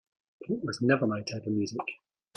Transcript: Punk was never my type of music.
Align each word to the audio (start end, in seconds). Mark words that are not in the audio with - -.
Punk 0.43 0.63
was 0.63 0.81
never 0.81 1.05
my 1.05 1.21
type 1.21 1.45
of 1.45 1.53
music. 1.53 1.85